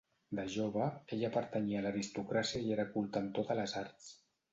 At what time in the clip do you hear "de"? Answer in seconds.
0.37-0.43